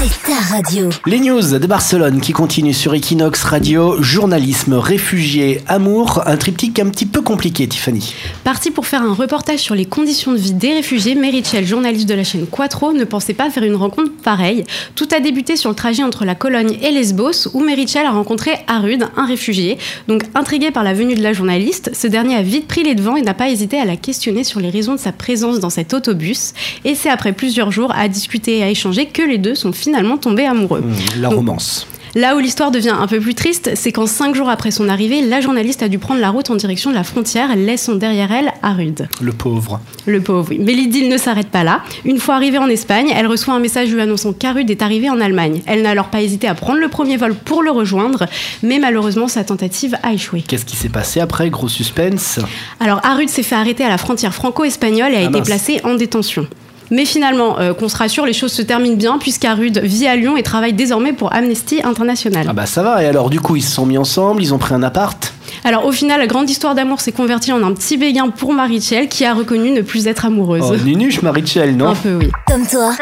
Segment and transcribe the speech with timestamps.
[0.00, 0.88] c'est ta radio.
[1.04, 6.88] Les news de Barcelone qui continuent sur Equinox Radio, journalisme, réfugiés, amour, un triptyque un
[6.88, 8.14] petit peu compliqué, Tiffany.
[8.42, 12.14] Parti pour faire un reportage sur les conditions de vie des réfugiés, Merichel, journaliste de
[12.14, 14.64] la chaîne Quattro, ne pensait pas faire une rencontre pareille.
[14.94, 18.52] Tout a débuté sur le trajet entre la Cologne et Lesbos, où Merichel a rencontré
[18.68, 19.76] Arud, un réfugié.
[20.08, 23.16] Donc, intrigué par la venue de la journaliste, ce dernier a vite pris les devants
[23.16, 25.92] et n'a pas hésité à la questionner sur les raisons de sa présence dans cet
[25.92, 26.54] autobus.
[26.86, 29.89] Et c'est après plusieurs jours à discuter et à échanger que les deux sont finalement
[30.20, 30.80] tombés amoureux.
[30.80, 31.86] Mmh, la Donc, romance.
[32.16, 35.22] Là où l'histoire devient un peu plus triste, c'est qu'en cinq jours après son arrivée,
[35.22, 38.52] la journaliste a dû prendre la route en direction de la frontière, laissant derrière elle
[38.62, 39.08] Arud.
[39.20, 39.80] Le pauvre.
[40.06, 40.58] Le pauvre, oui.
[40.60, 41.82] Mais l'idylle ne s'arrête pas là.
[42.04, 45.20] Une fois arrivée en Espagne, elle reçoit un message lui annonçant qu'Arud est arrivé en
[45.20, 45.62] Allemagne.
[45.66, 48.26] Elle n'a alors pas hésité à prendre le premier vol pour le rejoindre,
[48.64, 50.42] mais malheureusement, sa tentative a échoué.
[50.46, 52.40] Qu'est-ce qui s'est passé après Gros suspense?
[52.80, 55.94] Alors Arud s'est fait arrêter à la frontière franco-espagnole et a Ah été placé en
[55.94, 56.48] détention.
[56.90, 60.36] Mais finalement, euh, qu'on se rassure, les choses se terminent bien puisqu'Arud vit à Lyon
[60.36, 62.46] et travaille désormais pour Amnesty International.
[62.48, 64.58] Ah bah ça va, et alors du coup ils se sont mis ensemble, ils ont
[64.58, 65.32] pris un appart?
[65.62, 69.08] Alors au final, la grande histoire d'amour s'est convertie en un petit béguin pour Marichel
[69.08, 70.64] qui a reconnu ne plus être amoureuse.
[70.64, 71.90] Oh, Nunuche Marichel, non?
[71.90, 72.30] Un peu, oui.
[72.46, 72.92] Comme toi,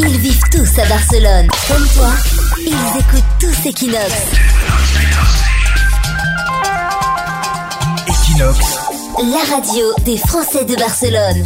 [0.00, 1.48] ils vivent tous à Barcelone.
[1.68, 2.10] Comme toi,
[2.58, 4.12] ils écoutent tous Equinox.
[8.08, 8.78] Equinox,
[9.18, 11.44] La radio des Français de Barcelone.